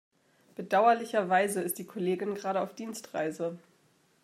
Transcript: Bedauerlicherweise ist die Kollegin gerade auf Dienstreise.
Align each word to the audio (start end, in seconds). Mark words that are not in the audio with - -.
Bedauerlicherweise 0.55 1.61
ist 1.61 1.77
die 1.77 1.85
Kollegin 1.85 2.33
gerade 2.33 2.61
auf 2.61 2.73
Dienstreise. 2.73 3.59